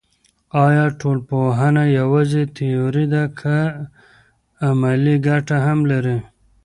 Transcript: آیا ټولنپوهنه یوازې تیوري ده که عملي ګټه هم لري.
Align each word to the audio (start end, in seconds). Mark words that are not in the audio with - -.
آیا 0.65 0.85
ټولنپوهنه 0.99 1.83
یوازې 1.99 2.43
تیوري 2.55 3.05
ده 3.13 3.23
که 3.39 3.57
عملي 4.67 5.15
ګټه 5.27 5.57
هم 5.65 5.79
لري. 5.91 6.17